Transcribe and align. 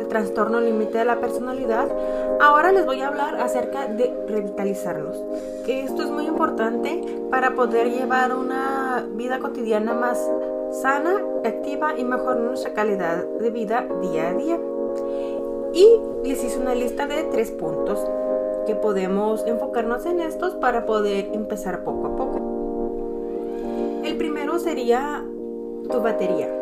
de 0.00 0.06
Trastorno 0.06 0.60
Límite 0.60 0.98
de 0.98 1.04
la 1.04 1.20
Personalidad. 1.20 1.88
Ahora 2.40 2.72
les 2.72 2.86
voy 2.86 3.02
a 3.02 3.08
hablar 3.08 3.36
acerca 3.36 3.86
de 3.86 4.12
revitalizarnos, 4.26 5.22
que 5.66 5.82
esto 5.82 6.02
es 6.02 6.10
muy 6.10 6.26
importante 6.26 7.04
para 7.30 7.54
poder 7.54 7.90
llevar 7.90 8.34
una 8.34 9.06
vida 9.12 9.38
cotidiana 9.38 9.92
más 9.92 10.18
sana, 10.82 11.16
activa 11.44 11.98
y 11.98 12.04
mejorar 12.04 12.38
nuestra 12.38 12.72
calidad 12.72 13.24
de 13.24 13.50
vida 13.50 13.86
día 14.00 14.30
a 14.30 14.34
día. 14.34 14.58
Y 15.72 15.86
les 16.24 16.42
hice 16.42 16.58
una 16.58 16.74
lista 16.74 17.06
de 17.06 17.24
tres 17.24 17.50
puntos 17.50 18.04
que 18.66 18.74
podemos 18.74 19.46
enfocarnos 19.46 20.06
en 20.06 20.20
estos 20.20 20.54
para 20.54 20.86
poder 20.86 21.30
empezar 21.32 21.84
poco 21.84 22.06
a 22.06 22.16
poco. 22.16 22.40
El 24.02 24.16
primero 24.16 24.58
sería 24.58 25.24
tu 25.90 26.00
batería 26.00 26.59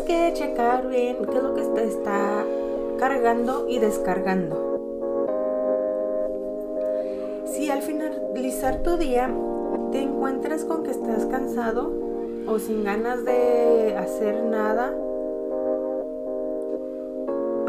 que 0.00 0.32
checar 0.34 0.88
bien 0.88 1.16
qué 1.24 1.36
es 1.36 1.42
lo 1.42 1.54
que 1.54 1.62
te 1.62 1.84
está 1.84 2.44
cargando 2.98 3.66
y 3.68 3.78
descargando. 3.78 4.68
Si 7.46 7.70
al 7.70 7.82
finalizar 7.82 8.82
tu 8.82 8.96
día 8.96 9.30
te 9.92 10.02
encuentras 10.02 10.64
con 10.64 10.82
que 10.82 10.90
estás 10.90 11.26
cansado 11.26 11.92
o 12.46 12.58
sin 12.58 12.84
ganas 12.84 13.24
de 13.24 13.96
hacer 13.96 14.44
nada, 14.44 14.94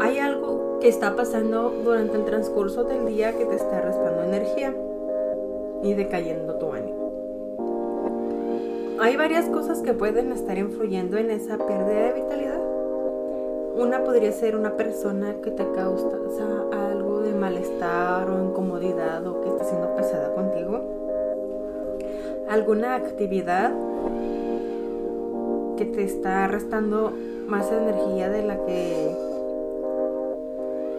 hay 0.00 0.18
algo 0.18 0.78
que 0.80 0.88
está 0.88 1.16
pasando 1.16 1.70
durante 1.84 2.16
el 2.16 2.24
transcurso 2.24 2.84
del 2.84 3.06
día 3.06 3.36
que 3.36 3.44
te 3.44 3.56
está 3.56 3.80
restando 3.80 4.22
energía 4.22 4.74
y 5.82 5.94
decayendo 5.94 6.54
tu 6.54 6.72
ánimo. 6.72 7.09
Hay 9.00 9.16
varias 9.16 9.46
cosas 9.46 9.80
que 9.80 9.94
pueden 9.94 10.30
estar 10.30 10.58
influyendo 10.58 11.16
en 11.16 11.30
esa 11.30 11.56
pérdida 11.56 12.08
de 12.08 12.12
vitalidad. 12.12 12.60
Una 13.74 14.04
podría 14.04 14.30
ser 14.30 14.54
una 14.54 14.76
persona 14.76 15.36
que 15.42 15.50
te 15.50 15.64
causa 15.72 16.06
algo 16.70 17.22
de 17.22 17.32
malestar 17.32 18.28
o 18.28 18.44
incomodidad 18.44 19.26
o 19.26 19.40
que 19.40 19.48
está 19.48 19.64
siendo 19.64 19.96
pesada 19.96 20.34
contigo. 20.34 20.82
Alguna 22.50 22.94
actividad 22.96 23.72
que 25.78 25.86
te 25.86 26.04
está 26.04 26.46
restando 26.46 27.10
más 27.46 27.72
energía 27.72 28.28
de 28.28 28.42
la 28.42 28.66
que 28.66 29.16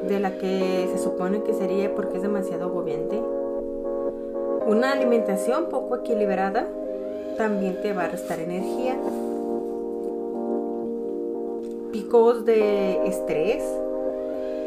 de 0.08 0.20
la 0.20 0.32
que 0.40 0.90
se 0.92 0.98
supone 0.98 1.44
que 1.44 1.54
sería 1.54 1.94
porque 1.94 2.18
es 2.18 2.24
demasiado 2.24 2.66
agobiante. 2.66 3.22
Una 4.66 4.92
alimentación 4.92 5.66
poco 5.70 5.98
equilibrada 5.98 6.68
también 7.38 7.82
te 7.82 7.94
va 7.94 8.06
a 8.06 8.08
restar 8.08 8.40
energía. 8.40 8.98
Picos 11.92 12.46
de 12.46 13.08
estrés. 13.08 13.64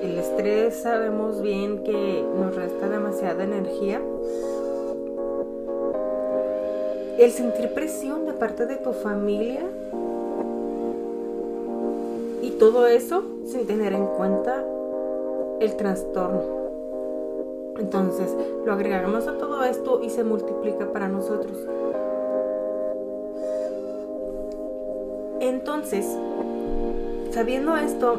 El 0.03 0.19
estrés 0.19 0.75
sabemos 0.75 1.41
bien 1.41 1.83
que 1.83 2.25
nos 2.39 2.55
resta 2.55 2.89
demasiada 2.89 3.45
energía. 3.45 4.01
El 7.19 7.31
sentir 7.31 7.73
presión 7.73 8.27
de 8.27 8.33
parte 8.33 8.67
de 8.67 8.77
tu 8.77 8.93
familia. 8.93 9.63
Y 12.43 12.51
todo 12.59 12.87
eso 12.87 13.23
sin 13.47 13.67
tener 13.67 13.93
en 13.95 14.07
cuenta 14.07 14.65
el 15.61 15.77
trastorno. 15.77 16.43
Entonces 17.79 18.35
lo 18.65 18.73
agregamos 18.73 19.27
a 19.27 19.39
todo 19.39 19.65
esto 19.65 20.01
y 20.03 20.11
se 20.11 20.25
multiplica 20.25 20.93
para 20.93 21.09
nosotros. 21.09 21.57
Entonces, 25.45 26.07
sabiendo 27.31 27.77
esto, 27.77 28.17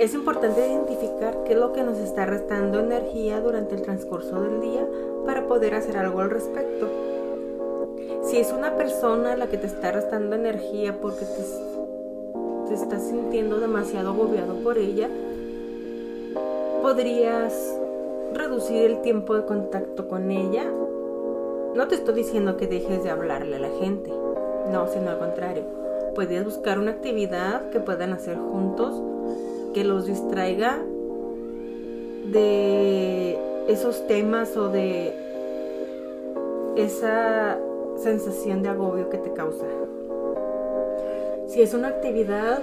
es 0.00 0.14
importante 0.14 0.66
identificar 0.66 1.44
qué 1.44 1.52
es 1.52 1.58
lo 1.60 1.72
que 1.72 1.84
nos 1.84 1.98
está 1.98 2.26
restando 2.26 2.80
energía 2.80 3.40
durante 3.40 3.76
el 3.76 3.82
transcurso 3.82 4.42
del 4.42 4.60
día 4.60 4.84
para 5.24 5.46
poder 5.46 5.76
hacer 5.76 5.96
algo 5.96 6.18
al 6.18 6.30
respecto. 6.30 6.88
Si 8.24 8.36
es 8.36 8.52
una 8.52 8.76
persona 8.76 9.36
la 9.36 9.46
que 9.46 9.58
te 9.58 9.68
está 9.68 9.92
restando 9.92 10.34
energía 10.34 11.00
porque 11.00 11.24
te, 11.24 12.68
te 12.68 12.74
estás 12.74 13.04
sintiendo 13.04 13.60
demasiado 13.60 14.10
agobiado 14.10 14.56
por 14.64 14.78
ella, 14.78 15.08
podrías 16.82 17.54
reducir 18.32 18.82
el 18.82 19.02
tiempo 19.02 19.36
de 19.36 19.44
contacto 19.44 20.08
con 20.08 20.32
ella. 20.32 20.64
No 21.76 21.86
te 21.86 21.94
estoy 21.94 22.14
diciendo 22.14 22.56
que 22.56 22.66
dejes 22.66 23.04
de 23.04 23.10
hablarle 23.10 23.54
a 23.54 23.60
la 23.60 23.70
gente, 23.78 24.10
no, 24.70 24.86
sino 24.88 25.10
al 25.10 25.18
contrario. 25.18 25.62
Puedes 26.14 26.44
buscar 26.44 26.78
una 26.78 26.92
actividad 26.92 27.70
que 27.70 27.80
puedan 27.80 28.12
hacer 28.12 28.36
juntos 28.36 28.94
que 29.74 29.84
los 29.84 30.06
distraiga 30.06 30.78
de 32.32 33.38
esos 33.68 34.06
temas 34.06 34.56
o 34.56 34.68
de 34.70 35.12
esa 36.76 37.58
sensación 37.98 38.62
de 38.62 38.70
agobio 38.70 39.10
que 39.10 39.18
te 39.18 39.32
causa. 39.32 39.66
Si 41.48 41.62
es 41.62 41.74
una 41.74 41.88
actividad 41.88 42.62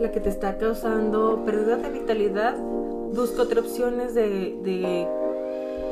la 0.00 0.10
que 0.10 0.20
te 0.20 0.28
está 0.28 0.56
causando 0.58 1.42
pérdida 1.44 1.76
de 1.76 1.90
vitalidad, 1.90 2.56
busca 2.56 3.42
otras 3.42 3.64
opciones 3.64 4.14
de 4.14 5.06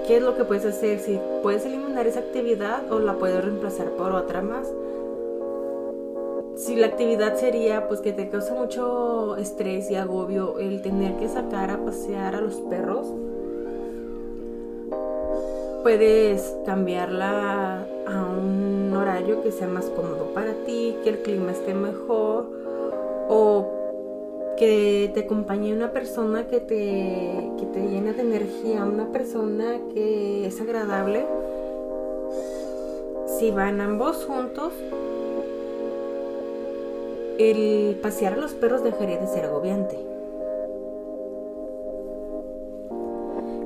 qué 0.07 0.17
es 0.17 0.23
lo 0.23 0.37
que 0.37 0.45
puedes 0.45 0.65
hacer, 0.65 0.99
si 0.99 1.21
puedes 1.43 1.65
eliminar 1.65 2.07
esa 2.07 2.21
actividad 2.21 2.91
o 2.91 2.99
la 2.99 3.15
puedes 3.15 3.45
reemplazar 3.45 3.91
por 3.91 4.13
otra 4.13 4.43
más 4.43 4.73
si 6.65 6.77
la 6.77 6.87
actividad 6.87 7.37
sería 7.37 7.89
pues 7.89 8.01
que 8.01 8.13
te 8.13 8.29
causa 8.29 8.55
mucho 8.55 9.37
estrés 9.37 9.91
y 9.91 9.97
agobio 9.97 10.61
el 10.61 10.81
tener 10.81 11.17
que 11.17 11.29
sacar 11.29 11.71
a 11.71 11.85
pasear 11.85 12.37
a 12.37 12.41
los 12.41 12.55
perros, 12.55 13.09
puedes 15.83 16.55
cambiarla 16.65 17.85
a 18.07 18.27
un 18.27 18.95
horario 18.95 19.43
que 19.43 19.51
sea 19.51 19.67
más 19.67 19.87
cómodo 19.87 20.27
para 20.35 20.53
ti, 20.65 20.97
que 21.03 21.11
el 21.11 21.19
clima 21.23 21.51
esté 21.51 21.75
mejor 21.75 22.47
o 23.29 23.67
que 24.57 25.11
te 25.15 25.21
acompañe 25.21 25.73
una 25.73 25.91
persona 25.91 26.47
que 26.47 26.61
te, 26.61 27.51
que 27.59 27.67
te 27.73 27.89
llene 27.89 28.13
de 28.13 28.23
energía, 28.23 28.85
una 28.85 29.11
persona 29.11 29.81
que 29.93 30.47
es 30.47 30.61
agradable. 30.61 31.27
Si 33.39 33.51
van 33.51 33.81
ambos 33.81 34.25
juntos, 34.25 34.73
el 37.39 37.99
pasear 38.03 38.35
a 38.35 38.37
los 38.37 38.53
perros 38.53 38.83
dejaría 38.83 39.19
de 39.19 39.27
ser 39.27 39.45
agobiante. 39.45 39.99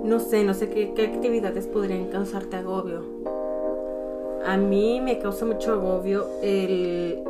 No 0.04 0.20
sé, 0.20 0.44
no 0.44 0.54
sé 0.54 0.70
qué, 0.70 0.92
actividades 1.02 1.66
podrían 1.66 2.06
causarte 2.06 2.56
agobio. 2.56 3.02
A 4.46 4.56
mí 4.56 5.00
me 5.00 5.18
causa 5.18 5.44
mucho 5.44 5.72
agobio 5.72 6.26
el 6.42 7.24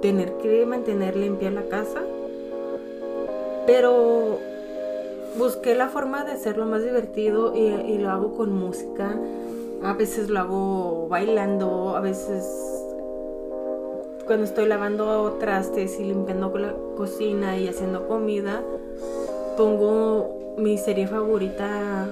tener 0.00 0.32
que 0.38 0.64
mantener 0.64 1.16
limpia 1.16 1.50
la 1.50 1.68
casa, 1.68 2.02
pero 3.66 4.38
busqué 5.36 5.74
la 5.74 5.88
forma 5.88 6.24
de 6.24 6.32
hacerlo 6.32 6.64
más 6.64 6.82
divertido 6.82 7.54
y, 7.54 7.66
y 7.66 7.98
lo 7.98 8.10
hago 8.10 8.32
con 8.32 8.54
música. 8.54 9.20
A 9.82 9.92
veces 9.92 10.30
lo 10.30 10.40
hago 10.40 11.08
bailando, 11.08 11.94
a 11.94 12.00
veces 12.00 12.77
cuando 14.28 14.44
estoy 14.44 14.66
lavando 14.66 15.38
trastes 15.40 15.98
y 15.98 16.04
limpiando 16.04 16.56
la 16.58 16.74
cocina 16.98 17.56
y 17.56 17.66
haciendo 17.66 18.06
comida, 18.06 18.62
pongo 19.56 20.54
mi 20.58 20.76
serie 20.76 21.06
favorita 21.06 22.06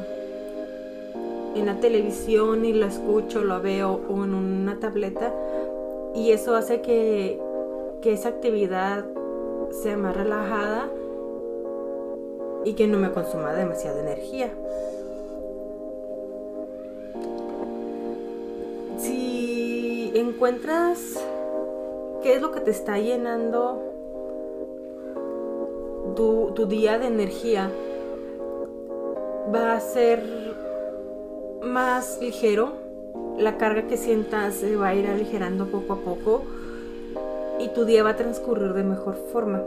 en 1.55 1.67
la 1.67 1.79
televisión 1.79 2.65
y 2.65 2.73
la 2.73 2.87
escucho, 2.87 3.45
lo 3.45 3.61
veo 3.61 4.01
o 4.09 4.25
en 4.25 4.33
una 4.33 4.81
tableta 4.81 5.31
y 6.15 6.31
eso 6.31 6.57
hace 6.57 6.81
que, 6.81 7.39
que 8.01 8.15
esa 8.15 8.31
actividad 8.31 9.05
sea 9.71 9.99
más 9.99 10.17
relajada 10.17 10.89
y 12.65 12.73
que 12.73 12.87
no 12.87 12.97
me 12.97 13.13
consuma 13.13 13.53
demasiada 13.53 14.01
energía. 14.01 14.55
Si 18.97 20.13
encuentras 20.15 21.19
qué 22.27 22.35
es 22.35 22.43
lo 22.43 22.51
que 22.51 22.59
te 22.59 22.73
está 22.73 22.99
llenando 22.99 23.81
tu, 26.17 26.67
día 26.67 26.99
de 26.99 27.07
energía, 27.07 27.71
va 29.55 29.75
a 29.75 29.81
ser 29.81 30.25
más 31.63 32.19
ligero 32.21 32.73
la 33.39 33.59
carga 33.59 33.87
que 33.87 33.97
sientas 33.97 34.55
se 34.55 34.75
va 34.75 34.89
a 34.89 34.95
ir 34.97 35.07
aligerando 35.07 35.67
poco 35.67 35.93
a 35.93 35.97
poco 35.99 36.43
y 37.61 37.69
tu 37.69 37.85
día 37.85 38.03
va 38.03 38.11
a 38.11 38.17
transcurrir 38.17 38.73
de 38.73 38.83
mejor 38.83 39.15
forma. 39.31 39.63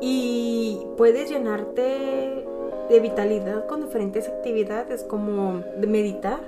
Y 0.00 0.86
puedes 0.96 1.28
llenarte 1.28 2.46
de 2.88 3.00
vitalidad 3.00 3.66
con 3.66 3.80
diferentes 3.80 4.28
actividades 4.28 5.02
como 5.02 5.64
meditar, 5.76 6.38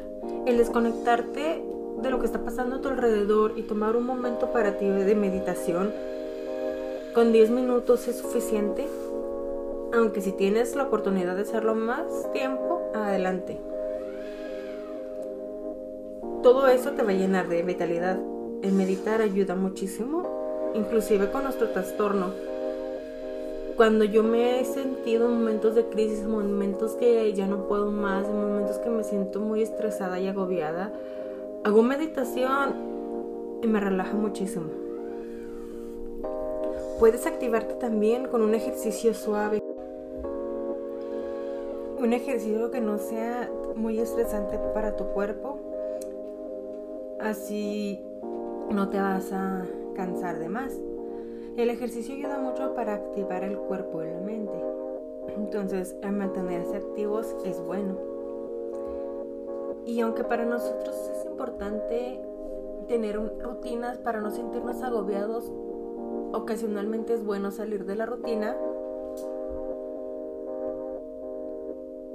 el 0.47 0.57
desconectarte 0.57 1.74
de 2.05 2.11
lo 2.11 2.21
que 2.21 2.27
está 2.27 2.45
pasando 2.45 2.77
a 2.77 2.81
tu 2.81 2.89
alrededor 2.89 3.55
y 3.57 3.63
tomar 3.63 3.97
un 3.97 4.05
momento 4.05 4.53
para 4.53 4.79
ti 4.79 4.87
de 4.87 5.15
meditación. 5.17 5.93
Con 7.15 7.33
10 7.33 7.51
minutos 7.51 8.07
es 8.07 8.19
suficiente, 8.19 8.87
aunque 9.93 10.21
si 10.21 10.31
tienes 10.31 10.77
la 10.77 10.85
oportunidad 10.85 11.35
de 11.35 11.43
hacerlo 11.43 11.75
más 11.75 12.05
tiempo, 12.33 12.83
adelante. 12.95 13.59
Todo 16.43 16.69
eso 16.69 16.93
te 16.93 17.03
va 17.03 17.11
a 17.11 17.15
llenar 17.15 17.49
de 17.49 17.63
vitalidad. 17.63 18.21
El 18.63 18.73
meditar 18.73 19.21
ayuda 19.21 19.57
muchísimo, 19.57 20.73
inclusive 20.75 21.31
con 21.31 21.45
nuestro 21.45 21.71
trastorno 21.71 22.33
cuando 23.77 24.05
yo 24.05 24.23
me 24.23 24.61
he 24.61 24.65
sentido 24.65 25.27
en 25.27 25.33
momentos 25.33 25.75
de 25.75 25.87
crisis, 25.87 26.25
momentos 26.25 26.93
que 26.93 27.33
ya 27.33 27.47
no 27.47 27.67
puedo 27.67 27.91
más, 27.91 28.25
en 28.25 28.37
momentos 28.37 28.79
que 28.79 28.89
me 28.89 29.03
siento 29.03 29.41
muy 29.41 29.63
estresada 29.63 30.21
y 30.21 30.29
agobiada, 30.29 30.93
hago 31.65 31.83
meditación 31.83 32.75
y 33.63 33.67
me 33.67 33.81
relaja 33.81 34.15
muchísimo. 34.15 34.67
Puedes 37.01 37.27
activarte 37.27 37.75
también 37.75 38.29
con 38.29 38.43
un 38.43 38.55
ejercicio 38.55 39.15
suave. 39.15 39.61
Un 41.99 42.13
ejercicio 42.13 42.71
que 42.71 42.83
no 42.83 42.99
sea 42.99 43.51
muy 43.75 43.99
estresante 43.99 44.59
para 44.75 44.95
tu 44.95 45.05
cuerpo. 45.07 45.59
Así 47.19 48.05
no 48.71 48.91
te 48.91 49.01
vas 49.01 49.33
a 49.33 49.65
cansar 49.97 50.39
de 50.39 50.49
más. 50.51 50.79
El 51.57 51.71
ejercicio 51.71 52.15
ayuda 52.15 52.39
mucho 52.39 52.75
para 52.75 52.95
activar 52.95 53.43
el 53.43 53.57
cuerpo 53.57 54.03
y 54.03 54.11
la 54.11 54.21
mente. 54.21 54.53
Entonces, 55.37 55.97
mantenerse 56.03 56.77
activos 56.77 57.35
es 57.47 57.59
bueno. 57.61 58.14
Y 59.87 60.01
aunque 60.01 60.25
para 60.25 60.45
nosotros 60.45 60.97
es 61.15 61.27
importante 61.27 62.21
tener 62.89 63.17
rutinas 63.17 63.99
para 63.99 64.21
no 64.21 64.31
sentirnos 64.31 64.83
agobiados, 64.83 65.51
ocasionalmente 66.33 67.15
es 67.15 67.25
bueno 67.25 67.51
salir 67.51 67.85
de 67.85 67.95
la 67.95 68.07
rutina 68.07 68.57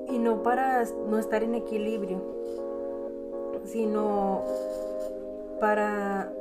y 0.08 0.18
no 0.18 0.42
para 0.42 0.84
no 1.08 1.20
estar 1.20 1.44
en 1.44 1.56
equilibrio, 1.56 2.22
sino 3.66 4.44
para 5.60 6.34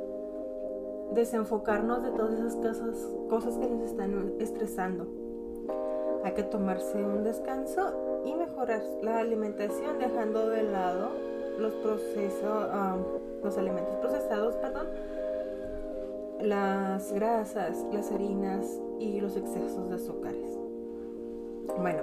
desenfocarnos 1.13 2.03
de 2.03 2.11
todas 2.11 2.33
esas 2.33 2.55
cosas, 2.55 3.09
cosas 3.29 3.57
que 3.57 3.67
nos 3.67 3.83
están 3.83 4.33
estresando. 4.39 5.07
Hay 6.23 6.33
que 6.33 6.43
tomarse 6.43 7.03
un 7.03 7.23
descanso 7.23 8.08
la 9.01 9.19
alimentación 9.19 9.99
dejando 9.99 10.49
de 10.49 10.63
lado 10.63 11.11
los 11.57 11.73
procesos, 11.75 12.67
los 13.41 13.57
alimentos 13.57 13.95
procesados, 13.95 14.55
perdón, 14.57 14.87
las 16.41 17.13
grasas, 17.13 17.85
las 17.93 18.11
harinas 18.11 18.65
y 18.99 19.21
los 19.21 19.37
excesos 19.37 19.89
de 19.89 19.95
azúcares. 19.95 20.59
Bueno, 21.77 22.01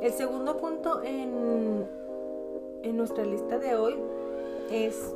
el 0.00 0.12
segundo 0.12 0.56
punto 0.56 1.02
en, 1.02 1.86
en 2.82 2.96
nuestra 2.96 3.24
lista 3.24 3.58
de 3.58 3.74
hoy 3.74 3.94
es 4.70 5.14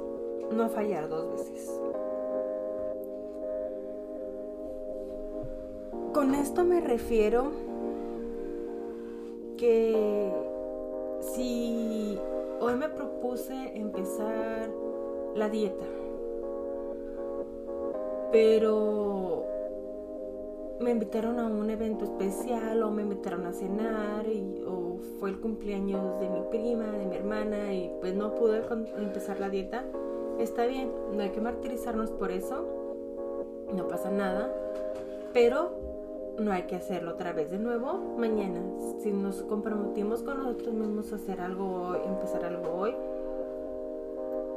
no 0.52 0.69
fallar 0.69 1.08
dos 1.08 1.32
veces. 1.32 1.81
Con 6.12 6.34
esto 6.34 6.62
me 6.62 6.82
refiero 6.82 7.52
que 9.56 10.44
si 11.34 12.19
hoy 12.60 12.75
me 12.76 12.88
propuse 12.88 13.76
empezar 13.76 14.70
la 15.34 15.48
dieta, 15.48 15.84
pero 18.31 19.44
me 20.81 20.92
invitaron 20.92 21.40
a 21.40 21.46
un 21.46 21.70
evento 21.70 22.04
especial 22.04 22.82
o 22.82 22.90
me 22.90 23.02
invitaron 23.02 23.46
a 23.46 23.52
cenar 23.52 24.26
o 24.66 24.98
fue 25.19 25.31
el 25.31 25.40
cumpleaños 25.40 26.20
de 26.20 26.28
mi 26.28 26.42
prima, 26.50 26.86
de 26.92 27.06
mi 27.06 27.16
hermana 27.16 27.75
y 27.75 27.92
pues 28.00 28.14
no 28.14 28.34
pude 28.34 28.62
empezar 28.98 29.40
la 29.40 29.50
dieta, 29.50 29.84
está 30.38 30.66
bien, 30.66 30.92
no 31.12 31.22
hay 31.22 31.31
que 31.31 31.40
martirizarnos 31.40 32.10
por 32.10 32.31
eso, 32.31 32.64
no 33.75 33.88
pasa 33.88 34.10
nada, 34.10 34.52
pero 35.32 35.83
no 36.38 36.52
hay 36.52 36.62
que 36.64 36.76
hacerlo 36.76 37.12
otra 37.12 37.32
vez 37.32 37.50
de 37.50 37.58
nuevo 37.58 38.16
mañana. 38.19 38.60
Si 39.00 39.12
nos 39.12 39.42
comprometimos 39.42 40.22
con 40.22 40.38
nosotros 40.38 40.75
mismos 40.75 41.12
a 41.12 41.16
hacer 41.16 41.40
algo 41.40 41.88
hoy, 41.88 41.98
empezar 42.06 42.44
algo 42.44 42.72
hoy, 42.72 42.94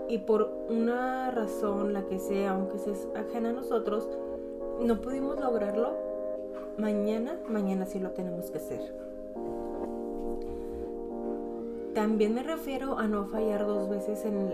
y 0.09 0.19
por 0.19 0.49
una 0.69 1.31
razón, 1.31 1.93
la 1.93 2.05
que 2.05 2.17
sea, 2.19 2.51
aunque 2.51 2.79
sea 2.79 2.93
ajena 3.15 3.49
a 3.49 3.53
nosotros, 3.53 4.07
no 4.81 5.01
pudimos 5.01 5.39
lograrlo, 5.39 5.91
mañana, 6.77 7.37
mañana 7.49 7.85
sí 7.85 7.99
lo 7.99 8.11
tenemos 8.11 8.49
que 8.49 8.57
hacer. 8.57 8.79
También 11.93 12.35
me 12.35 12.43
refiero 12.43 12.97
a 12.97 13.07
no 13.07 13.25
fallar 13.25 13.65
dos 13.65 13.89
veces 13.89 14.23
en, 14.23 14.53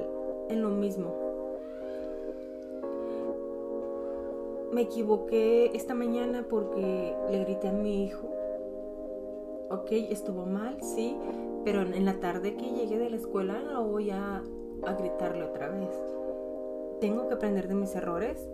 en 0.50 0.62
lo 0.62 0.70
mismo. 0.70 1.23
Me 4.74 4.82
equivoqué 4.82 5.76
esta 5.76 5.94
mañana 5.94 6.48
porque 6.50 7.16
le 7.30 7.44
grité 7.44 7.70
a 7.70 7.72
mi 7.72 8.04
hijo. 8.04 8.28
Ok, 9.70 9.92
estuvo 9.92 10.46
mal, 10.46 10.78
sí, 10.82 11.16
pero 11.64 11.82
en 11.82 12.06
la 12.06 12.20
tarde 12.20 12.56
que 12.56 12.72
llegue 12.72 12.98
de 12.98 13.10
la 13.10 13.16
escuela 13.16 13.62
no 13.62 13.86
voy 13.86 14.10
a, 14.10 14.44
a 14.84 14.94
gritarle 14.94 15.44
otra 15.44 15.70
vez. 15.70 15.90
Tengo 17.00 17.28
que 17.28 17.36
aprender 17.36 17.68
de 17.68 17.76
mis 17.76 17.96
errores. 17.96 18.50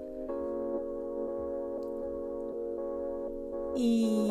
Y, 3.76 4.30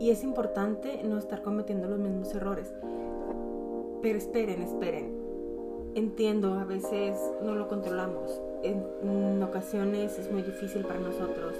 y 0.00 0.10
es 0.10 0.24
importante 0.24 1.02
no 1.04 1.18
estar 1.18 1.42
cometiendo 1.42 1.88
los 1.88 2.00
mismos 2.00 2.34
errores. 2.34 2.72
Pero 4.02 4.18
esperen, 4.18 4.62
esperen. 4.62 5.14
Entiendo, 5.94 6.54
a 6.54 6.64
veces 6.64 7.16
no 7.42 7.54
lo 7.54 7.68
controlamos 7.68 8.40
en, 8.64 9.42
ocasiones 9.42 10.18
es 10.18 10.30
muy 10.30 10.42
difícil 10.42 10.84
para 10.84 10.98
nosotros. 10.98 11.54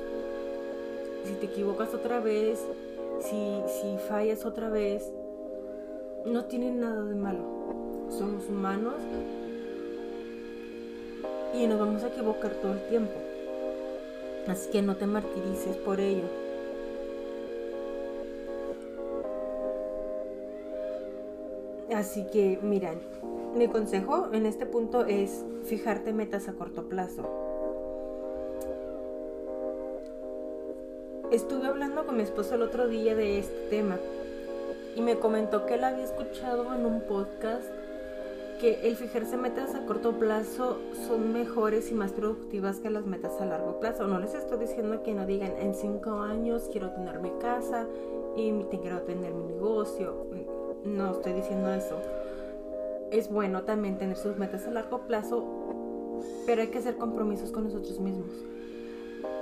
Si 1.24 1.34
te 1.34 1.46
equivocas 1.46 1.94
otra 1.94 2.20
vez, 2.20 2.58
si, 3.20 3.62
si 3.80 3.96
fallas 4.08 4.44
otra 4.44 4.68
vez, 4.68 5.12
no 6.24 6.44
tiene 6.46 6.70
nada 6.70 7.04
de 7.04 7.14
malo. 7.14 7.44
Somos 8.10 8.48
humanos 8.48 8.94
y 11.54 11.66
nos 11.66 11.78
vamos 11.78 12.02
a 12.02 12.08
equivocar 12.08 12.52
todo 12.54 12.72
el 12.72 12.88
tiempo. 12.88 13.14
Así 14.48 14.70
que 14.70 14.82
no 14.82 14.96
te 14.96 15.06
martirices 15.06 15.76
por 15.76 16.00
ello. 16.00 16.43
Así 21.92 22.26
que, 22.32 22.58
miran, 22.62 22.98
mi 23.54 23.68
consejo 23.68 24.28
en 24.32 24.46
este 24.46 24.66
punto 24.66 25.04
es 25.04 25.44
fijarte 25.64 26.12
metas 26.12 26.48
a 26.48 26.54
corto 26.54 26.88
plazo. 26.88 27.22
Estuve 31.30 31.66
hablando 31.66 32.06
con 32.06 32.16
mi 32.16 32.22
esposo 32.22 32.54
el 32.54 32.62
otro 32.62 32.88
día 32.88 33.14
de 33.14 33.38
este 33.38 33.68
tema 33.68 33.98
y 34.96 35.02
me 35.02 35.18
comentó 35.18 35.66
que 35.66 35.74
él 35.74 35.84
había 35.84 36.04
escuchado 36.04 36.72
en 36.74 36.86
un 36.86 37.02
podcast 37.02 37.66
que 38.60 38.86
el 38.86 38.96
fijarse 38.96 39.36
metas 39.36 39.74
a 39.74 39.84
corto 39.84 40.12
plazo 40.12 40.78
son 41.06 41.32
mejores 41.32 41.90
y 41.90 41.94
más 41.94 42.12
productivas 42.12 42.78
que 42.78 42.88
las 42.88 43.04
metas 43.04 43.40
a 43.40 43.46
largo 43.46 43.80
plazo. 43.80 44.06
No 44.06 44.20
les 44.20 44.34
estoy 44.34 44.58
diciendo 44.58 45.02
que 45.02 45.12
no 45.12 45.26
digan 45.26 45.52
en 45.58 45.74
cinco 45.74 46.20
años 46.20 46.68
quiero 46.70 46.90
tener 46.90 47.18
mi 47.18 47.32
casa 47.40 47.86
y 48.36 48.52
quiero 48.80 49.02
tener 49.02 49.34
mi 49.34 49.44
negocio. 49.44 50.26
No 50.84 51.12
estoy 51.12 51.32
diciendo 51.32 51.72
eso 51.72 51.96
es 53.14 53.30
bueno 53.30 53.62
también 53.62 53.96
tener 53.96 54.16
sus 54.16 54.36
metas 54.36 54.66
a 54.66 54.72
largo 54.72 55.06
plazo, 55.06 55.44
pero 56.46 56.62
hay 56.62 56.68
que 56.68 56.78
hacer 56.78 56.96
compromisos 56.96 57.52
con 57.52 57.64
nosotros 57.64 58.00
mismos. 58.00 58.32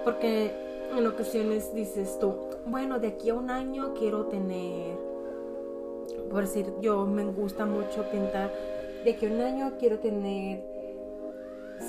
Porque 0.05 0.53
en 0.95 1.07
ocasiones 1.07 1.75
dices 1.75 2.19
tú, 2.19 2.35
bueno, 2.67 2.99
de 2.99 3.09
aquí 3.09 3.31
a 3.31 3.35
un 3.35 3.49
año 3.51 3.95
quiero 3.95 4.27
tener, 4.27 4.97
por 6.31 6.43
decir, 6.43 6.67
yo 6.83 7.07
me 7.07 7.25
gusta 7.25 7.65
mucho 7.65 8.05
pintar, 8.11 8.53
de 9.05 9.11
aquí 9.11 9.25
a 9.25 9.31
un 9.31 9.41
año 9.41 9.73
quiero 9.79 10.01
tener 10.01 10.63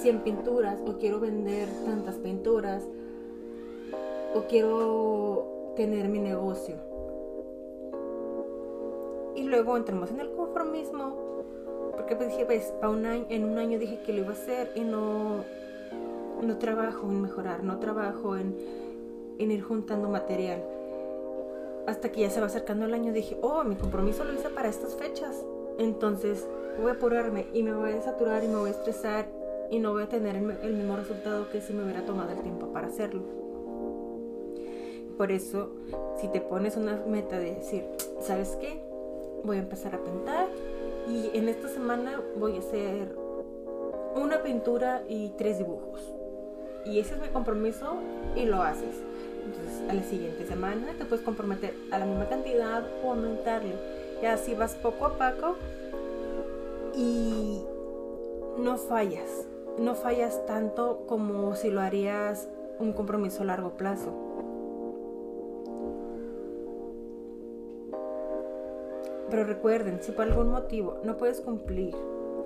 100 0.01 0.19
pinturas 0.21 0.79
o 0.87 0.97
quiero 0.97 1.19
vender 1.19 1.67
tantas 1.85 2.15
pinturas 2.15 2.83
o 4.33 4.43
quiero 4.47 5.73
tener 5.75 6.07
mi 6.07 6.19
negocio. 6.19 6.92
Luego 9.53 9.77
entramos 9.77 10.09
en 10.09 10.19
el 10.19 10.31
conformismo 10.31 11.15
Porque 11.91 12.15
pues 12.15 12.29
dije, 12.29 12.43
pues, 12.43 12.73
pa 12.81 12.89
un 12.89 13.05
año, 13.05 13.27
en 13.29 13.43
un 13.43 13.59
año 13.59 13.77
dije 13.77 13.99
que 14.03 14.11
lo 14.11 14.21
iba 14.21 14.29
a 14.29 14.33
hacer 14.33 14.71
y 14.73 14.79
no, 14.79 15.43
no 16.41 16.57
trabajo 16.57 17.07
en 17.07 17.21
mejorar, 17.21 17.63
no 17.63 17.77
trabajo 17.77 18.35
en, 18.35 18.57
en 19.37 19.51
ir 19.51 19.61
juntando 19.61 20.09
material. 20.09 20.63
Hasta 21.85 22.11
que 22.11 22.21
ya 22.21 22.31
se 22.31 22.39
va 22.39 22.47
acercando 22.47 22.85
el 22.85 22.95
año 22.95 23.13
dije, 23.13 23.37
oh, 23.43 23.63
mi 23.63 23.75
compromiso 23.75 24.23
lo 24.23 24.33
hice 24.33 24.49
para 24.49 24.69
estas 24.69 24.95
fechas. 24.95 25.45
Entonces 25.77 26.47
voy 26.81 26.89
a 26.89 26.93
apurarme 26.95 27.45
y 27.53 27.61
me 27.61 27.75
voy 27.75 27.91
a 27.91 28.01
saturar 28.01 28.43
y 28.43 28.47
me 28.47 28.55
voy 28.55 28.69
a 28.69 28.73
estresar 28.73 29.27
y 29.69 29.77
no 29.77 29.91
voy 29.91 30.01
a 30.01 30.09
tener 30.09 30.35
el, 30.35 30.73
mismo 30.73 30.95
resultado 30.95 31.47
que 31.51 31.61
si 31.61 31.73
me 31.73 31.83
hubiera 31.83 32.03
tomado 32.03 32.31
el 32.31 32.41
tiempo 32.41 32.73
para 32.73 32.87
hacerlo. 32.87 33.21
Por 35.15 35.31
eso, 35.31 35.75
si 36.19 36.27
te 36.29 36.41
pones 36.41 36.75
una 36.75 37.03
meta 37.07 37.37
de 37.37 37.53
decir, 37.53 37.85
¿sabes 38.19 38.57
qué? 38.59 38.92
Voy 39.43 39.57
a 39.57 39.59
empezar 39.59 39.93
a 39.93 39.97
pintar 39.97 40.47
y 41.07 41.37
en 41.37 41.49
esta 41.49 41.67
semana 41.67 42.21
voy 42.37 42.55
a 42.55 42.59
hacer 42.59 43.13
una 44.15 44.41
pintura 44.41 45.03
y 45.09 45.29
tres 45.37 45.57
dibujos. 45.57 46.13
Y 46.85 46.99
ese 46.99 47.15
es 47.15 47.21
mi 47.21 47.27
compromiso 47.27 47.97
y 48.35 48.45
lo 48.45 48.61
haces. 48.61 48.95
Entonces, 49.45 49.89
a 49.89 49.93
la 49.93 50.03
siguiente 50.03 50.45
semana 50.45 50.93
te 50.97 51.03
puedes 51.03 51.25
comprometer 51.25 51.73
a 51.91 51.99
la 51.99 52.05
misma 52.05 52.29
cantidad 52.29 52.83
o 53.03 53.11
aumentarle. 53.11 53.75
Y 54.21 54.25
así 54.25 54.53
vas 54.53 54.75
poco 54.75 55.07
a 55.07 55.17
poco 55.17 55.57
y 56.95 57.61
no 58.57 58.77
fallas. 58.77 59.47
No 59.77 59.95
fallas 59.95 60.45
tanto 60.45 61.03
como 61.07 61.55
si 61.55 61.69
lo 61.69 61.81
harías 61.81 62.47
un 62.79 62.93
compromiso 62.93 63.43
a 63.43 63.45
largo 63.45 63.71
plazo. 63.71 64.13
Pero 69.33 69.45
recuerden, 69.45 69.97
si 69.99 70.11
por 70.11 70.25
algún 70.25 70.51
motivo 70.51 70.99
no 71.03 71.17
puedes 71.17 71.41
cumplir 71.41 71.95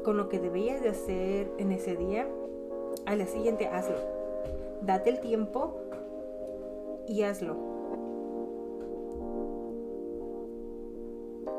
con 0.06 0.16
lo 0.16 0.30
que 0.30 0.40
debías 0.40 0.82
de 0.82 0.88
hacer 0.88 1.52
en 1.58 1.74
ese 1.74 1.98
día, 1.98 2.26
al 3.06 3.18
día 3.18 3.28
siguiente 3.28 3.68
hazlo. 3.68 3.98
Date 4.84 5.10
el 5.10 5.20
tiempo 5.20 5.82
y 7.06 7.24
hazlo. 7.24 7.58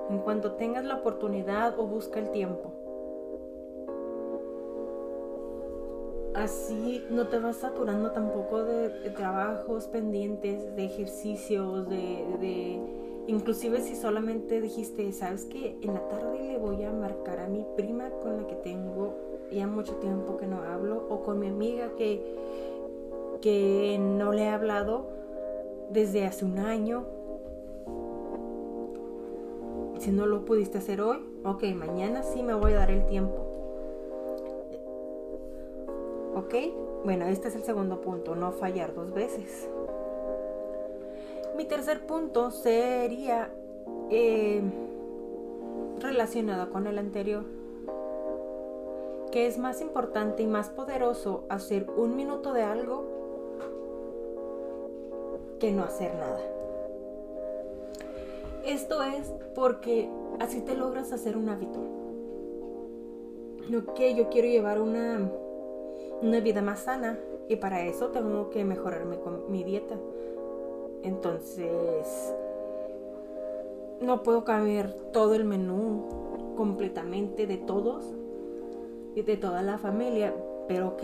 En 0.08 0.20
cuanto 0.20 0.52
tengas 0.52 0.86
la 0.86 0.94
oportunidad 0.94 1.78
o 1.78 1.86
busca 1.86 2.20
el 2.20 2.30
tiempo. 2.30 2.72
Así 6.36 7.04
no 7.10 7.28
te 7.28 7.38
vas 7.38 7.56
saturando 7.56 8.12
tampoco 8.12 8.64
de, 8.64 9.10
trabajos 9.10 9.88
pendientes, 9.88 10.74
de 10.74 10.86
ejercicios, 10.86 11.86
de 11.86 13.07
Inclusive 13.28 13.82
si 13.82 13.94
solamente 13.94 14.58
dijiste, 14.62 15.12
¿sabes 15.12 15.44
qué? 15.44 15.76
En 15.82 15.92
la 15.92 16.08
tarde 16.08 16.42
le 16.42 16.56
voy 16.56 16.82
a 16.82 16.90
marcar 16.90 17.40
a 17.40 17.46
mi 17.46 17.62
prima 17.76 18.08
con 18.22 18.38
la 18.38 18.46
que 18.46 18.54
tengo 18.56 19.14
ya 19.52 19.66
mucho 19.66 19.96
tiempo 19.96 20.38
que 20.38 20.46
no 20.46 20.62
hablo 20.62 21.06
o 21.10 21.22
con 21.22 21.38
mi 21.38 21.48
amiga 21.48 21.90
que, 21.98 22.22
que 23.42 23.98
no 24.00 24.32
le 24.32 24.44
he 24.44 24.48
hablado 24.48 25.10
desde 25.90 26.24
hace 26.24 26.46
un 26.46 26.58
año. 26.58 27.04
Si 29.98 30.10
no 30.10 30.24
lo 30.24 30.46
pudiste 30.46 30.78
hacer 30.78 31.02
hoy, 31.02 31.22
ok, 31.44 31.64
mañana 31.76 32.22
sí 32.22 32.42
me 32.42 32.54
voy 32.54 32.72
a 32.72 32.76
dar 32.76 32.90
el 32.90 33.04
tiempo. 33.04 33.44
¿Ok? 36.34 36.54
Bueno, 37.04 37.26
este 37.26 37.48
es 37.48 37.56
el 37.56 37.62
segundo 37.62 38.00
punto, 38.00 38.34
no 38.34 38.52
fallar 38.52 38.94
dos 38.94 39.12
veces. 39.12 39.68
Mi 41.58 41.64
tercer 41.64 42.06
punto 42.06 42.52
sería 42.52 43.50
eh, 44.10 44.62
relacionado 45.98 46.70
con 46.70 46.86
el 46.86 46.98
anterior. 46.98 47.42
Que 49.32 49.48
es 49.48 49.58
más 49.58 49.80
importante 49.80 50.44
y 50.44 50.46
más 50.46 50.70
poderoso 50.70 51.46
hacer 51.48 51.90
un 51.96 52.14
minuto 52.14 52.52
de 52.52 52.62
algo 52.62 53.06
que 55.58 55.72
no 55.72 55.82
hacer 55.82 56.14
nada. 56.14 56.38
Esto 58.64 59.02
es 59.02 59.34
porque 59.56 60.08
así 60.38 60.60
te 60.60 60.76
logras 60.76 61.12
hacer 61.12 61.36
un 61.36 61.48
hábito. 61.48 61.80
Ok, 63.76 63.98
yo 64.16 64.28
quiero 64.28 64.46
llevar 64.46 64.80
una, 64.80 65.28
una 66.22 66.38
vida 66.38 66.62
más 66.62 66.78
sana 66.78 67.18
y 67.48 67.56
para 67.56 67.82
eso 67.82 68.10
tengo 68.10 68.48
que 68.48 68.64
mejorarme 68.64 69.18
con 69.18 69.50
mi 69.50 69.64
dieta. 69.64 69.96
Entonces, 71.02 72.34
no 74.00 74.22
puedo 74.22 74.44
cambiar 74.44 74.92
todo 75.12 75.34
el 75.34 75.44
menú 75.44 76.54
completamente 76.56 77.46
de 77.46 77.56
todos 77.56 78.04
y 79.14 79.22
de 79.22 79.36
toda 79.36 79.62
la 79.62 79.78
familia, 79.78 80.34
pero 80.66 80.88
ok. 80.88 81.02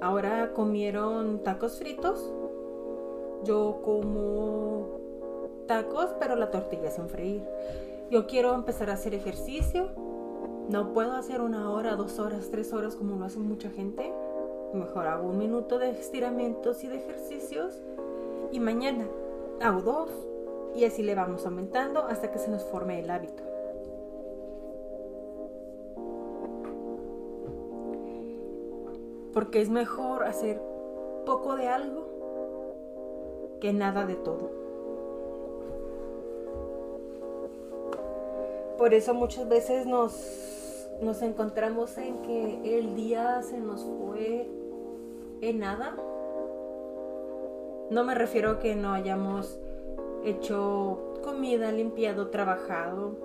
Ahora 0.00 0.52
comieron 0.54 1.42
tacos 1.42 1.78
fritos. 1.78 2.32
Yo 3.44 3.80
como 3.84 5.00
tacos, 5.66 6.10
pero 6.20 6.36
la 6.36 6.50
tortilla 6.50 6.90
sin 6.90 7.08
freír. 7.08 7.42
Yo 8.10 8.26
quiero 8.26 8.54
empezar 8.54 8.90
a 8.90 8.94
hacer 8.94 9.14
ejercicio. 9.14 9.88
No 10.68 10.92
puedo 10.92 11.12
hacer 11.12 11.40
una 11.40 11.70
hora, 11.70 11.96
dos 11.96 12.18
horas, 12.18 12.48
tres 12.50 12.72
horas 12.72 12.94
como 12.94 13.16
lo 13.16 13.24
hace 13.24 13.38
mucha 13.38 13.70
gente. 13.70 14.12
Mejor 14.72 15.06
hago 15.06 15.28
un 15.28 15.38
minuto 15.38 15.78
de 15.78 15.90
estiramientos 15.90 16.84
y 16.84 16.88
de 16.88 16.96
ejercicios 16.96 17.82
y 18.52 18.60
mañana 18.60 19.06
hago 19.60 19.82
dos 19.82 20.10
y 20.74 20.84
así 20.84 21.02
le 21.02 21.14
vamos 21.14 21.44
aumentando 21.44 22.04
hasta 22.04 22.30
que 22.30 22.38
se 22.38 22.50
nos 22.50 22.64
forme 22.64 23.00
el 23.00 23.10
hábito. 23.10 23.42
Porque 29.32 29.60
es 29.60 29.70
mejor 29.70 30.24
hacer 30.24 30.60
poco 31.26 31.56
de 31.56 31.68
algo 31.68 32.06
que 33.60 33.72
nada 33.72 34.06
de 34.06 34.16
todo. 34.16 34.50
Por 38.78 38.94
eso 38.94 39.12
muchas 39.14 39.48
veces 39.48 39.86
nos, 39.86 40.88
nos 41.02 41.20
encontramos 41.22 41.98
en 41.98 42.22
que 42.22 42.78
el 42.78 42.94
día 42.94 43.42
se 43.42 43.58
nos 43.58 43.84
fue 43.84 44.48
en 45.40 45.58
nada 45.58 45.96
no 47.90 48.04
me 48.04 48.14
refiero 48.14 48.50
a 48.50 48.58
que 48.58 48.76
no 48.76 48.92
hayamos 48.92 49.58
hecho 50.24 51.14
comida, 51.22 51.72
limpiado, 51.72 52.28
trabajado, 52.28 53.16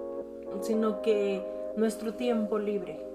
sino 0.61 1.01
que 1.01 1.45
nuestro 1.75 2.13
tiempo 2.13 2.59
libre. 2.59 3.05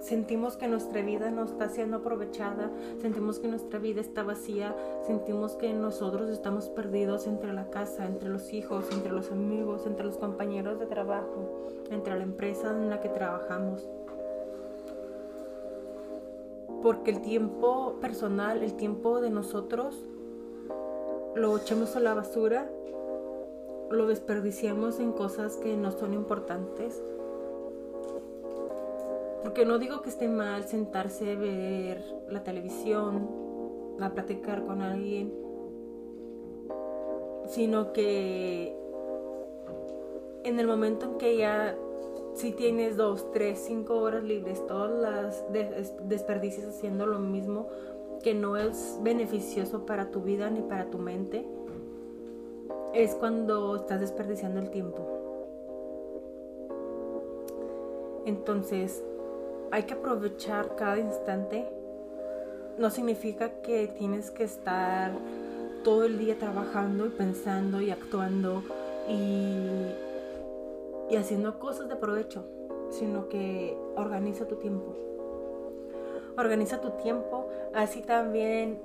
Sentimos 0.00 0.56
que 0.56 0.66
nuestra 0.66 1.02
vida 1.02 1.30
no 1.30 1.44
está 1.44 1.68
siendo 1.68 1.98
aprovechada, 1.98 2.70
sentimos 3.02 3.38
que 3.38 3.48
nuestra 3.48 3.78
vida 3.78 4.00
está 4.00 4.22
vacía, 4.22 4.74
sentimos 5.06 5.56
que 5.56 5.74
nosotros 5.74 6.30
estamos 6.30 6.70
perdidos 6.70 7.26
entre 7.26 7.52
la 7.52 7.68
casa, 7.68 8.06
entre 8.06 8.30
los 8.30 8.52
hijos, 8.54 8.86
entre 8.92 9.12
los 9.12 9.30
amigos, 9.30 9.86
entre 9.86 10.06
los 10.06 10.16
compañeros 10.16 10.78
de 10.78 10.86
trabajo, 10.86 11.68
entre 11.90 12.16
la 12.16 12.22
empresa 12.22 12.70
en 12.70 12.88
la 12.88 13.00
que 13.00 13.10
trabajamos. 13.10 13.86
Porque 16.82 17.10
el 17.10 17.20
tiempo 17.20 17.98
personal, 18.00 18.62
el 18.62 18.74
tiempo 18.74 19.20
de 19.20 19.28
nosotros, 19.28 20.02
lo 21.34 21.56
echamos 21.56 21.96
a 21.96 22.00
la 22.00 22.14
basura, 22.14 22.70
lo 23.90 24.06
desperdiciamos 24.06 25.00
en 25.00 25.12
cosas 25.12 25.56
que 25.56 25.76
no 25.76 25.92
son 25.92 26.14
importantes. 26.14 27.02
Porque 29.42 29.64
no 29.64 29.78
digo 29.78 30.02
que 30.02 30.10
esté 30.10 30.28
mal 30.28 30.64
sentarse 30.64 31.32
a 31.32 31.36
ver 31.36 32.04
la 32.28 32.42
televisión, 32.42 33.28
a 34.00 34.10
platicar 34.10 34.64
con 34.64 34.82
alguien, 34.82 35.32
sino 37.48 37.92
que 37.92 38.76
en 40.44 40.58
el 40.58 40.66
momento 40.66 41.06
en 41.06 41.18
que 41.18 41.36
ya 41.36 41.76
si 42.34 42.52
tienes 42.52 42.96
dos, 42.96 43.30
tres, 43.32 43.62
cinco 43.66 43.96
horas 43.98 44.22
libres, 44.22 44.64
todas 44.66 44.90
las 44.90 45.44
desperdicias 46.04 46.66
haciendo 46.66 47.06
lo 47.06 47.18
mismo, 47.18 47.68
que 48.22 48.34
no 48.34 48.56
es 48.56 48.98
beneficioso 49.02 49.86
para 49.86 50.10
tu 50.10 50.20
vida 50.20 50.50
ni 50.50 50.60
para 50.62 50.90
tu 50.90 50.98
mente, 50.98 51.46
es 52.94 53.14
cuando 53.14 53.76
estás 53.76 54.00
desperdiciando 54.00 54.60
el 54.60 54.70
tiempo. 54.70 55.06
Entonces, 58.26 59.02
hay 59.70 59.84
que 59.84 59.94
aprovechar 59.94 60.76
cada 60.76 60.98
instante. 60.98 61.66
No 62.78 62.90
significa 62.90 63.60
que 63.62 63.88
tienes 63.88 64.30
que 64.30 64.44
estar 64.44 65.12
todo 65.84 66.04
el 66.04 66.18
día 66.18 66.38
trabajando 66.38 67.06
y 67.06 67.10
pensando 67.10 67.80
y 67.80 67.90
actuando 67.90 68.62
y, 69.08 69.66
y 71.12 71.16
haciendo 71.16 71.58
cosas 71.58 71.88
de 71.88 71.96
provecho, 71.96 72.44
sino 72.90 73.28
que 73.28 73.76
organiza 73.96 74.46
tu 74.46 74.56
tiempo 74.56 74.94
organiza 76.40 76.80
tu 76.80 76.90
tiempo, 76.90 77.39
así 77.74 78.02
también 78.02 78.80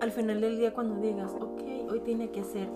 al 0.00 0.10
final 0.10 0.40
del 0.40 0.58
día 0.58 0.72
cuando 0.72 0.96
digas, 0.96 1.32
ok, 1.40 1.90
hoy 1.90 2.00
tiene 2.00 2.30
que 2.30 2.42
ser 2.44 2.68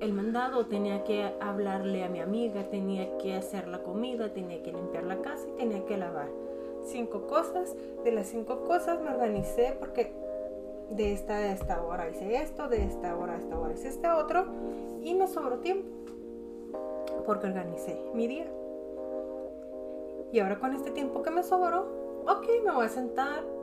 el 0.00 0.12
mandado, 0.12 0.66
tenía 0.66 1.04
que 1.04 1.32
hablarle 1.40 2.04
a 2.04 2.08
mi 2.08 2.20
amiga, 2.20 2.68
tenía 2.68 3.16
que 3.18 3.36
hacer 3.36 3.68
la 3.68 3.82
comida, 3.82 4.32
tenía 4.32 4.62
que 4.62 4.72
limpiar 4.72 5.04
la 5.04 5.20
casa 5.20 5.46
y 5.48 5.56
tenía 5.58 5.84
que 5.86 5.96
lavar. 5.96 6.28
Cinco 6.84 7.26
cosas, 7.26 7.74
de 8.04 8.12
las 8.12 8.26
cinco 8.26 8.64
cosas 8.64 9.00
me 9.00 9.10
organicé 9.10 9.76
porque 9.78 10.12
de 10.90 11.12
esta 11.12 11.36
a 11.36 11.52
esta 11.52 11.82
hora 11.82 12.10
hice 12.10 12.42
esto, 12.42 12.68
de 12.68 12.84
esta 12.84 13.16
hora 13.16 13.34
a 13.34 13.38
esta 13.38 13.58
hora 13.58 13.72
hice 13.72 13.88
este 13.88 14.10
otro 14.10 14.44
y 15.02 15.14
me 15.14 15.26
sobró 15.26 15.58
tiempo 15.58 15.88
porque 17.24 17.46
organicé 17.46 17.98
mi 18.14 18.26
día. 18.26 18.46
Y 20.32 20.40
ahora 20.40 20.58
con 20.58 20.74
este 20.74 20.90
tiempo 20.90 21.22
que 21.22 21.30
me 21.30 21.42
sobró, 21.42 21.86
ok, 22.26 22.46
me 22.64 22.72
voy 22.72 22.86
a 22.86 22.88
sentar 22.88 23.53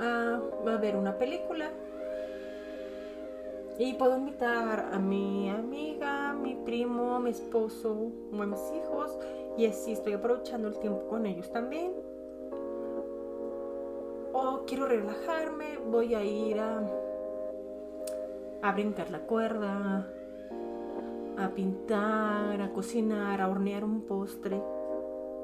a, 0.00 0.40
ver 0.80 0.96
una 0.96 1.16
película 1.18 1.70
y 3.78 3.94
puedo 3.94 4.16
invitar 4.16 4.90
a 4.92 4.98
mi 4.98 5.50
amiga, 5.50 6.34
mi 6.34 6.54
primo, 6.54 7.18
mi 7.20 7.30
esposo 7.30 8.10
o 8.32 8.42
a 8.42 8.46
mis 8.46 8.72
hijos. 8.72 9.18
Y 9.56 9.66
así 9.66 9.92
estoy 9.92 10.14
aprovechando 10.14 10.68
el 10.68 10.78
tiempo 10.78 11.06
con 11.08 11.26
ellos 11.26 11.50
también. 11.52 11.92
O 14.32 14.62
quiero 14.66 14.86
relajarme, 14.86 15.78
voy 15.90 16.14
a 16.14 16.24
ir 16.24 16.58
a, 16.58 16.82
a 18.62 18.72
brincar 18.72 19.10
la 19.10 19.20
cuerda, 19.20 20.06
a 21.36 21.48
pintar, 21.50 22.60
a 22.60 22.72
cocinar, 22.72 23.40
a 23.40 23.48
hornear 23.48 23.84
un 23.84 24.02
postre. 24.02 24.62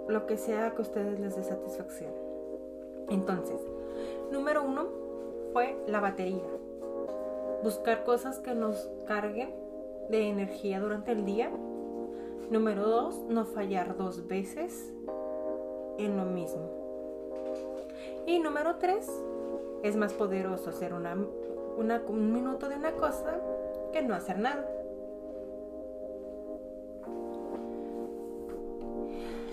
Lo 0.08 0.26
que 0.26 0.36
sea 0.36 0.70
que 0.70 0.78
a 0.78 0.82
ustedes 0.82 1.20
les 1.20 1.36
dé 1.36 1.44
satisfacción. 1.44 2.12
Entonces, 3.10 3.60
número 4.30 4.62
uno 4.62 4.86
fue 5.52 5.76
la 5.86 6.00
batería 6.00 6.42
buscar 7.62 8.04
cosas 8.04 8.38
que 8.38 8.54
nos 8.54 8.88
carguen 9.06 9.50
de 10.10 10.28
energía 10.28 10.80
durante 10.80 11.12
el 11.12 11.24
día. 11.24 11.50
Número 12.50 12.86
dos, 12.86 13.18
no 13.28 13.44
fallar 13.44 13.96
dos 13.96 14.26
veces 14.26 14.92
en 15.98 16.16
lo 16.16 16.24
mismo. 16.24 16.70
Y 18.26 18.38
número 18.38 18.76
tres, 18.76 19.10
es 19.82 19.96
más 19.96 20.12
poderoso 20.12 20.70
hacer 20.70 20.94
un 20.94 22.32
minuto 22.32 22.68
de 22.68 22.76
una 22.76 22.92
cosa 22.92 23.40
que 23.92 24.02
no 24.02 24.14
hacer 24.14 24.38
nada. 24.38 24.66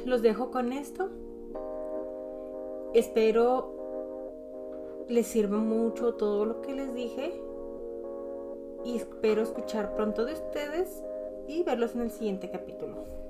Los 0.05 0.21
dejo 0.21 0.51
con 0.51 0.71
esto. 0.71 1.09
Espero 2.93 3.74
les 5.07 5.27
sirva 5.27 5.57
mucho 5.57 6.15
todo 6.15 6.45
lo 6.45 6.61
que 6.61 6.73
les 6.73 6.93
dije 6.93 7.33
y 8.83 8.95
espero 8.97 9.41
escuchar 9.41 9.95
pronto 9.95 10.25
de 10.25 10.33
ustedes 10.33 11.03
y 11.47 11.63
verlos 11.63 11.95
en 11.95 12.01
el 12.01 12.11
siguiente 12.11 12.49
capítulo. 12.49 13.24